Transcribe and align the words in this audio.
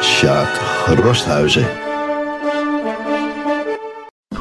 Sjaak 0.00 0.52
Rosthuizen. 1.04 1.66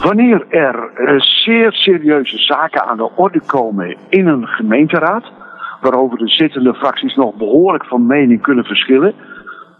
Wanneer 0.04 0.46
er 0.50 0.92
eh, 0.94 1.20
zeer 1.20 1.74
serieuze 1.74 2.38
zaken 2.38 2.84
aan 2.84 2.98
de 2.98 3.12
orde 3.16 3.42
komen 3.46 3.98
in 4.10 4.28
een 4.28 4.48
gemeenteraad, 4.48 5.32
waarover 5.82 6.18
de 6.18 6.28
zittende 6.28 6.74
fracties 6.74 7.16
nog 7.16 7.36
behoorlijk 7.36 7.86
van 7.86 8.08
mening 8.08 8.42
kunnen 8.42 8.66
verschillen, 8.66 9.14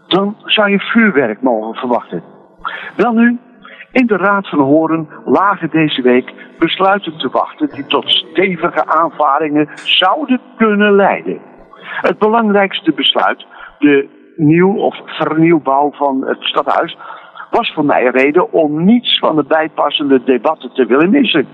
dan 0.06 0.36
zou 0.44 0.70
je 0.70 0.78
vuurwerk 0.78 1.42
mogen 1.42 1.74
verwachten. 1.74 2.22
Wel 2.96 3.12
nu, 3.12 3.38
in 3.92 4.06
de 4.06 4.16
Raad 4.16 4.48
van 4.48 4.58
Horen 4.58 5.08
lagen 5.24 5.70
deze 5.70 6.02
week 6.02 6.32
besluiten 6.58 7.18
te 7.18 7.28
wachten 7.28 7.68
die 7.74 7.86
tot 7.86 8.10
stevige 8.10 8.86
aanvaringen 8.86 9.68
zouden 9.74 10.40
kunnen 10.56 10.94
leiden. 10.94 11.40
Het 11.80 12.18
belangrijkste 12.18 12.92
besluit, 12.92 13.46
de 13.78 14.18
nieuw- 14.40 14.78
of 14.78 15.00
vernieuwbouw 15.04 15.90
van 15.92 16.24
het 16.26 16.42
stadhuis, 16.42 16.96
was 17.50 17.72
voor 17.72 17.84
mij 17.84 18.04
reden 18.04 18.52
om 18.52 18.84
niets 18.84 19.18
van 19.18 19.36
de 19.36 19.44
bijpassende 19.44 20.22
debatten 20.24 20.72
te 20.72 20.86
willen 20.86 21.10
missen. 21.10 21.46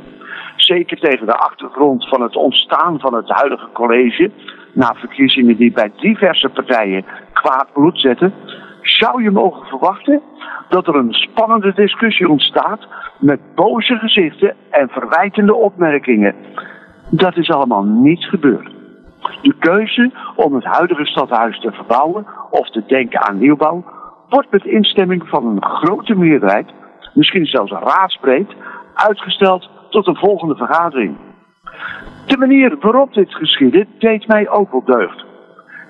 Zeker 0.57 0.99
tegen 0.99 1.27
de 1.27 1.37
achtergrond 1.37 2.09
van 2.09 2.23
het 2.23 2.37
ontstaan 2.37 3.01
van 3.01 3.15
het 3.15 3.29
huidige 3.29 3.69
college, 3.73 4.31
na 4.73 4.95
verkiezingen 4.95 5.57
die 5.57 5.73
bij 5.73 5.93
diverse 5.97 6.49
partijen 6.49 7.05
kwaad 7.33 7.67
bloed 7.73 8.01
zetten, 8.01 8.33
zou 8.83 9.23
je 9.23 9.31
mogen 9.31 9.67
verwachten 9.67 10.23
dat 10.69 10.87
er 10.87 10.95
een 10.95 11.13
spannende 11.13 11.73
discussie 11.75 12.29
ontstaat 12.29 12.87
met 13.19 13.41
boze 13.55 13.97
gezichten 13.97 14.55
en 14.71 14.89
verwijtende 14.89 15.55
opmerkingen. 15.55 16.35
Dat 17.11 17.37
is 17.37 17.51
allemaal 17.51 17.85
niet 17.85 18.25
gebeurd. 18.25 18.76
De 19.43 19.55
keuze 19.59 20.13
om 20.37 20.55
het 20.55 20.65
huidige 20.65 21.07
stadhuis 21.07 21.61
te 21.61 21.73
verbouwen 21.73 22.27
of 22.51 22.71
te 22.71 22.85
denken 22.87 23.29
aan 23.29 23.39
nieuwbouw 23.39 23.85
wordt 24.29 24.51
met 24.51 24.65
instemming 24.65 25.29
van 25.29 25.47
een 25.47 25.65
grote 25.65 26.15
meerderheid, 26.15 26.73
misschien 27.15 27.47
zelfs 27.47 27.73
raadsbreed, 27.73 28.55
uitgesteld 28.95 29.71
tot 29.91 30.07
een 30.07 30.17
volgende 30.17 30.57
vergadering. 30.57 31.17
De 32.27 32.37
manier 32.37 32.77
waarop 32.81 33.15
dit 33.15 33.35
geschiedde 33.35 33.87
deed 33.99 34.27
mij 34.27 34.49
ook 34.49 34.71
wel 34.71 34.85
deugd. 34.85 35.25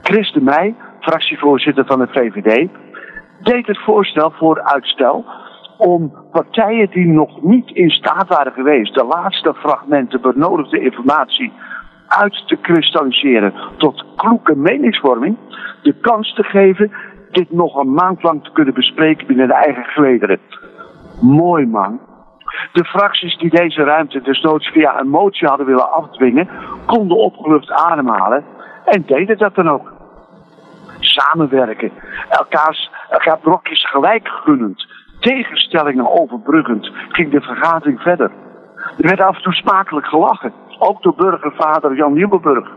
Christen 0.03 0.45
Meij, 0.45 0.75
fractievoorzitter 1.01 1.87
van 1.87 1.99
de 1.99 2.09
VVD, 2.09 2.69
deed 3.43 3.67
het 3.67 3.79
voorstel 3.79 4.31
voor 4.31 4.63
uitstel 4.63 5.25
om 5.79 6.13
partijen 6.33 6.91
die 6.91 7.07
nog 7.07 7.43
niet 7.43 7.71
in 7.71 7.91
staat 7.91 8.29
waren 8.29 8.53
geweest 8.53 8.95
de 8.95 9.05
laatste 9.05 9.55
fragmenten 9.55 10.21
benodigde 10.21 10.81
informatie 10.81 11.53
uit 12.09 12.49
te 12.49 12.57
kristalliseren 12.57 13.55
tot 13.77 14.05
kloeke 14.17 14.57
meningsvorming, 14.57 15.37
de 15.83 15.95
kans 16.01 16.35
te 16.35 16.43
geven 16.43 16.93
dit 17.31 17.51
nog 17.51 17.77
een 17.77 17.93
maand 17.93 18.23
lang 18.23 18.45
te 18.45 18.53
kunnen 18.53 18.75
bespreken 18.75 19.27
binnen 19.27 19.49
de 19.49 19.55
eigen 19.55 19.85
gelederen. 19.85 20.41
Mooi 21.21 21.67
man. 21.67 22.01
De 22.73 22.85
fracties 22.85 23.39
die 23.39 23.51
deze 23.51 23.83
ruimte 23.83 24.21
desnoods 24.21 24.69
via 24.69 25.01
een 25.01 25.09
motie 25.09 25.49
hadden 25.49 25.67
willen 25.67 25.93
afdwingen, 25.93 26.49
konden 26.87 27.17
opgelucht 27.17 27.71
ademhalen 27.71 28.45
en 28.85 29.03
deden 29.07 29.39
dat 29.39 29.55
dan 29.55 29.69
ook. 29.69 29.93
Samenwerken, 31.01 31.93
elkaars, 32.29 32.91
elkaar 33.11 33.39
brokjes 33.39 33.91
gelijk 33.91 34.29
gunnend, 34.29 34.87
tegenstellingen 35.21 36.21
overbruggend, 36.21 36.91
ging 37.09 37.31
de 37.31 37.41
vergadering 37.41 38.01
verder. 38.01 38.31
Er 38.99 39.07
werd 39.09 39.21
af 39.21 39.37
en 39.37 39.43
toe 39.43 39.53
smakelijk 39.53 40.07
gelachen, 40.07 40.53
ook 40.79 41.03
door 41.03 41.15
burgervader 41.15 41.97
Jan 41.97 42.13
Nieuwenburg. 42.13 42.69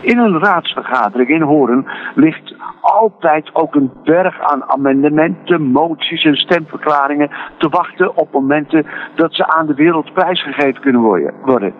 In 0.00 0.18
een 0.18 0.38
raadsvergadering 0.38 1.28
in 1.28 1.42
Horen 1.42 1.86
ligt 2.14 2.54
altijd 2.80 3.54
ook 3.54 3.74
een 3.74 3.92
berg 4.04 4.40
aan 4.40 4.64
amendementen, 4.64 5.62
moties 5.62 6.24
en 6.24 6.36
stemverklaringen 6.36 7.30
te 7.58 7.68
wachten 7.68 8.16
op 8.16 8.32
momenten 8.32 8.86
dat 9.14 9.34
ze 9.34 9.46
aan 9.46 9.66
de 9.66 9.74
wereld 9.74 10.12
prijsgegeven 10.12 10.80
kunnen 10.80 11.00
worden. 11.44 11.74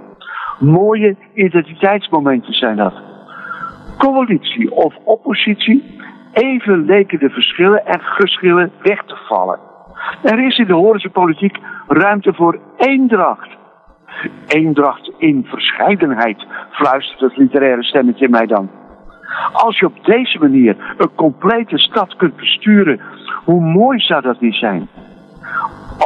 Mooie 0.59 1.17
identiteitsmomenten 1.35 2.53
zijn 2.53 2.77
dat. 2.77 2.95
Coalitie 3.99 4.71
of 4.73 4.95
oppositie, 5.05 6.01
even 6.33 6.85
leken 6.85 7.19
de 7.19 7.31
verschillen 7.31 7.87
en 7.87 8.01
geschillen 8.01 8.73
weg 8.83 9.05
te 9.05 9.17
vallen. 9.29 9.68
Er 10.23 10.47
is 10.47 10.59
in 10.59 10.67
de 10.67 10.73
Horense 10.73 11.11
politiek 11.11 11.59
ruimte 11.87 12.35
voor 12.35 12.59
eendracht. 12.77 13.49
Eendracht 14.47 15.13
in 15.19 15.45
verscheidenheid, 15.45 16.47
fluistert 16.71 17.21
het 17.21 17.37
literaire 17.37 17.85
stemmetje 17.85 18.29
mij 18.29 18.47
dan. 18.47 18.71
Als 19.53 19.79
je 19.79 19.87
op 19.87 20.05
deze 20.05 20.39
manier 20.39 20.95
een 20.99 21.15
complete 21.15 21.79
stad 21.79 22.17
kunt 22.17 22.37
besturen, 22.37 23.01
hoe 23.45 23.61
mooi 23.61 23.99
zou 23.99 24.23
dat 24.23 24.41
niet 24.41 24.55
zijn? 24.55 24.89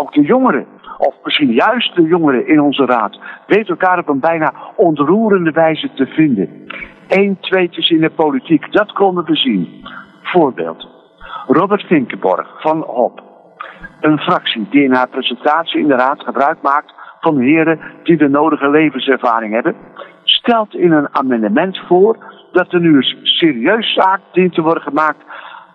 Ook 0.01 0.13
de 0.13 0.23
jongeren, 0.23 0.67
of 0.99 1.15
misschien 1.25 1.53
juist 1.53 1.95
de 1.95 2.03
jongeren 2.03 2.49
in 2.49 2.61
onze 2.61 2.85
raad, 2.85 3.19
weten 3.47 3.79
elkaar 3.79 3.99
op 3.99 4.09
een 4.09 4.21
bijna 4.21 4.53
ontroerende 4.77 5.51
wijze 5.51 5.91
te 5.95 6.07
vinden. 6.07 6.67
Eén 7.09 7.37
tweetjes 7.41 7.91
in 7.91 8.01
de 8.01 8.11
politiek, 8.11 8.73
dat 8.73 8.93
konden 8.93 9.25
we 9.25 9.37
zien. 9.37 9.87
Voorbeeld. 10.23 10.89
Robert 11.47 11.83
Vinkenborg 11.83 12.61
van 12.63 12.85
HOP. 12.87 13.32
Een 14.03 14.19
fractie 14.19 14.67
die 14.71 14.83
in 14.83 14.95
haar 14.95 15.09
presentatie 15.09 15.81
in 15.81 15.89
de 15.89 15.95
raad 15.95 16.23
gebruik 16.23 16.63
maakt 16.63 16.95
van 17.21 17.39
heren 17.39 17.81
die 18.03 18.17
de 18.17 18.29
nodige 18.29 18.71
levenservaring 18.71 19.53
hebben, 19.53 19.75
stelt 20.25 20.75
in 20.75 20.93
een 20.93 21.09
amendement 21.17 21.79
voor 21.79 22.17
dat 22.53 22.73
er 22.73 22.81
nu 22.81 22.97
een 22.97 23.19
serieus 23.23 23.93
zaak 23.95 24.21
dient 24.33 24.55
te 24.55 24.63
worden 24.63 24.83
gemaakt 24.83 25.25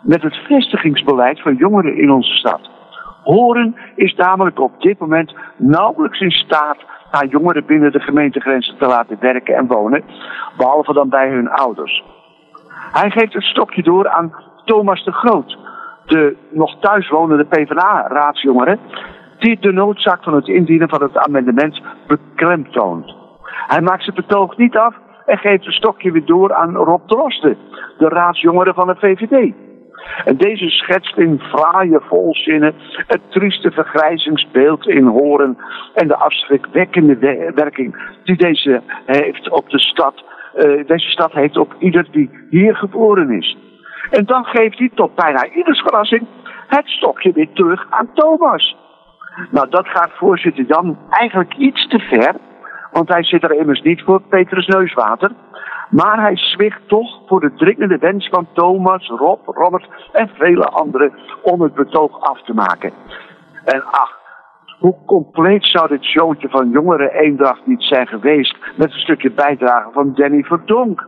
met 0.01 0.21
het 0.21 0.35
vestigingsbeleid 0.35 1.41
van 1.41 1.55
jongeren 1.55 1.97
in 1.97 2.11
onze 2.11 2.33
stad. 2.33 2.69
Horen 3.23 3.75
is 3.95 4.15
namelijk 4.15 4.59
op 4.59 4.81
dit 4.81 4.99
moment 4.99 5.33
nauwelijks 5.57 6.19
in 6.19 6.31
staat 6.31 6.77
haar 7.11 7.25
jongeren 7.25 7.65
binnen 7.65 7.91
de 7.91 7.99
gemeentegrenzen 7.99 8.77
te 8.77 8.85
laten 8.85 9.17
werken 9.19 9.55
en 9.55 9.67
wonen, 9.67 10.03
behalve 10.57 10.93
dan 10.93 11.09
bij 11.09 11.29
hun 11.29 11.49
ouders. 11.49 12.03
Hij 12.91 13.09
geeft 13.09 13.33
het 13.33 13.43
stokje 13.43 13.83
door 13.83 14.09
aan 14.09 14.33
Thomas 14.65 15.03
de 15.03 15.11
Groot, 15.11 15.57
de 16.07 16.35
nog 16.49 16.79
thuiswonende 16.79 17.45
PvdA-raadsjongere, 17.45 18.77
die 19.39 19.57
de 19.59 19.71
noodzaak 19.71 20.23
van 20.23 20.33
het 20.33 20.47
indienen 20.47 20.89
van 20.89 21.01
het 21.01 21.17
amendement 21.17 21.81
beklemtoont. 22.07 23.15
Hij 23.67 23.81
maakt 23.81 24.03
zijn 24.03 24.15
betoog 24.15 24.57
niet 24.57 24.77
af 24.77 24.95
en 25.25 25.37
geeft 25.37 25.65
een 25.65 25.71
stokje 25.71 26.11
weer 26.11 26.25
door 26.25 26.53
aan 26.53 26.75
Rob 26.75 27.07
Drosten, 27.07 27.57
de 27.97 28.07
raadsjongere 28.07 28.73
van 28.73 28.87
de 28.87 28.95
VVD. 28.95 29.53
En 30.25 30.37
deze 30.37 30.69
schetst 30.69 31.17
in 31.17 31.39
fraaie 31.39 31.99
volzinnen 31.99 32.73
het 33.07 33.21
trieste 33.29 33.71
vergrijzingsbeeld 33.71 34.87
in 34.87 35.05
Horen 35.05 35.57
en 35.93 36.07
de 36.07 36.15
afschrikwekkende 36.15 37.15
werking 37.55 38.15
die 38.23 38.37
deze 38.37 38.81
heeft 39.05 39.49
op 39.49 39.69
de 39.69 39.79
stad, 39.79 40.23
uh, 40.55 40.87
deze 40.87 41.09
stad 41.09 41.31
heeft 41.31 41.57
op 41.57 41.75
ieder 41.79 42.07
die 42.11 42.29
hier 42.49 42.75
geboren 42.75 43.31
is. 43.31 43.57
En 44.09 44.25
dan 44.25 44.45
geeft 44.45 44.79
hij 44.79 44.91
tot 44.93 45.15
bijna 45.15 45.47
ieders 45.49 45.81
verrassing 45.81 46.27
het 46.67 46.87
stokje 46.87 47.31
weer 47.31 47.51
terug 47.53 47.85
aan 47.89 48.09
Thomas. 48.13 48.75
Nou, 49.51 49.69
dat 49.69 49.87
gaat 49.87 50.11
voorzitter 50.13 50.65
Jan 50.65 50.97
eigenlijk 51.09 51.53
iets 51.53 51.87
te 51.87 51.99
ver, 51.99 52.35
want 52.91 53.09
hij 53.09 53.23
zit 53.23 53.43
er 53.43 53.59
immers 53.59 53.81
niet 53.81 54.01
voor 54.01 54.21
Petrus 54.21 54.67
Neuswater. 54.67 55.31
Maar 55.89 56.21
hij 56.21 56.37
zwicht 56.37 56.87
toch 56.87 57.21
voor 57.27 57.39
de 57.39 57.53
dringende 57.53 57.97
wens 57.97 58.29
van 58.29 58.47
Thomas, 58.53 59.07
Rob, 59.07 59.47
Robert 59.47 59.87
en 60.11 60.29
vele 60.33 60.65
anderen 60.65 61.13
om 61.41 61.61
het 61.61 61.73
betoog 61.73 62.21
af 62.21 62.41
te 62.41 62.53
maken. 62.53 62.93
En 63.65 63.83
ach, 63.83 64.17
hoe 64.79 64.95
compleet 65.05 65.65
zou 65.65 65.87
dit 65.87 66.03
showtje 66.03 66.49
van 66.49 66.69
jongeren 66.69 67.11
eendracht 67.11 67.65
niet 67.65 67.83
zijn 67.83 68.07
geweest 68.07 68.57
met 68.75 68.93
een 68.93 68.99
stukje 68.99 69.31
bijdrage 69.31 69.89
van 69.91 70.13
Danny 70.13 70.43
Verdonk. 70.43 71.07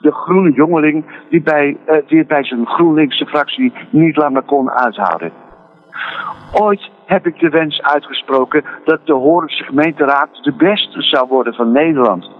De 0.00 0.12
groene 0.12 0.52
jongeling 0.52 1.04
die, 1.28 1.42
bij, 1.42 1.76
uh, 1.86 1.96
die 2.06 2.18
het 2.18 2.28
bij 2.28 2.44
zijn 2.44 2.66
GroenLinkse 2.66 3.26
fractie 3.26 3.72
niet 3.90 4.16
langer 4.16 4.42
kon 4.42 4.70
uithouden. 4.70 5.32
Ooit 6.52 6.90
heb 7.06 7.26
ik 7.26 7.38
de 7.38 7.48
wens 7.48 7.82
uitgesproken 7.82 8.64
dat 8.84 9.00
de 9.06 9.12
Horense 9.12 9.64
gemeenteraad 9.64 10.28
de 10.42 10.52
beste 10.52 11.02
zou 11.02 11.28
worden 11.28 11.54
van 11.54 11.72
Nederland. 11.72 12.30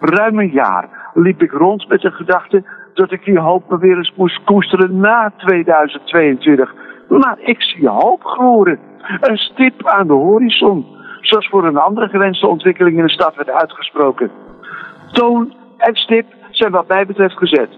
Ruim 0.00 0.38
een 0.38 0.50
jaar 0.50 1.10
liep 1.14 1.42
ik 1.42 1.52
rond 1.52 1.88
met 1.88 2.00
de 2.00 2.10
gedachte 2.10 2.64
dat 2.94 3.12
ik 3.12 3.24
die 3.24 3.38
hoop 3.38 3.70
me 3.70 3.78
weer 3.78 3.96
eens 3.96 4.12
moest 4.16 4.44
koesteren 4.44 5.00
na 5.00 5.32
2022. 5.36 6.74
Maar 7.08 7.38
ik 7.40 7.62
zie 7.62 7.88
hoop 7.88 8.24
gloren. 8.24 8.78
Een 9.20 9.36
stip 9.36 9.86
aan 9.86 10.06
de 10.06 10.12
horizon. 10.12 10.86
Zoals 11.20 11.48
voor 11.48 11.66
een 11.66 11.76
andere 11.76 12.08
gewenste 12.08 12.46
ontwikkeling 12.46 12.96
in 12.96 13.04
de 13.04 13.10
stad 13.10 13.34
werd 13.34 13.50
uitgesproken. 13.50 14.30
Toon 15.12 15.54
en 15.76 15.94
stip 15.94 16.26
zijn 16.58 16.72
wat 16.72 16.88
mij 16.88 17.06
betreft 17.06 17.36
gezet. 17.36 17.68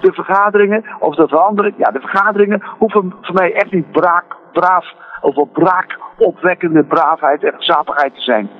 De 0.00 0.12
vergaderingen, 0.12 0.84
of 0.98 1.14
de 1.14 1.28
verandering, 1.28 1.74
ja, 1.78 1.90
de 1.90 2.00
vergaderingen 2.00 2.62
hoeven 2.78 3.14
voor 3.20 3.34
mij 3.34 3.52
echt 3.52 3.72
niet 3.72 3.90
braak, 3.90 4.36
braaf 4.52 4.94
of 5.20 5.36
op 5.36 5.52
braak 5.52 5.98
opwekkende 6.18 6.84
braafheid 6.84 7.44
en 7.44 7.52
gezapigheid 7.56 8.14
te 8.14 8.20
zijn. 8.20 8.50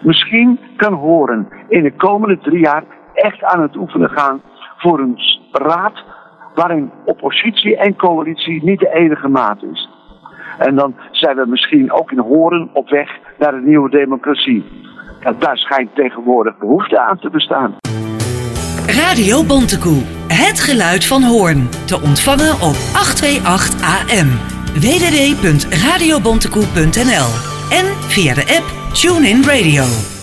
Misschien 0.00 0.60
kan 0.76 0.92
Horen 0.92 1.48
in 1.68 1.82
de 1.82 1.92
komende 1.92 2.38
drie 2.38 2.60
jaar 2.60 2.84
echt 3.14 3.42
aan 3.42 3.62
het 3.62 3.76
oefenen 3.76 4.10
gaan 4.10 4.42
voor 4.76 4.98
een 4.98 5.18
raad 5.52 6.04
waarin 6.54 6.90
oppositie 7.04 7.76
en 7.76 7.96
coalitie 7.96 8.64
niet 8.64 8.80
de 8.80 8.94
enige 8.94 9.28
maat 9.28 9.62
is. 9.62 9.88
En 10.58 10.74
dan 10.74 10.94
zijn 11.10 11.36
we 11.36 11.46
misschien 11.46 11.92
ook 11.92 12.10
in 12.10 12.18
Horen 12.18 12.70
op 12.72 12.88
weg 12.88 13.18
naar 13.38 13.54
een 13.54 13.64
nieuwe 13.64 13.90
democratie. 13.90 14.64
Daar 15.38 15.56
schijnt 15.56 15.94
tegenwoordig 15.94 16.58
behoefte 16.58 17.00
aan 17.00 17.18
te 17.18 17.30
bestaan. 17.30 17.76
Radio 18.88 19.44
Bontekoe, 19.44 20.02
het 20.26 20.60
geluid 20.60 21.04
van 21.04 21.22
Hoorn. 21.22 21.68
Te 21.84 22.00
ontvangen 22.00 22.54
op 22.54 22.76
828 22.92 23.80
AM. 23.80 24.38
www.radiobontekoe.nl 24.74 27.28
en 27.70 27.86
via 28.08 28.34
de 28.34 28.56
app 28.56 28.72
TuneIn 28.92 29.42
Radio. 29.42 30.17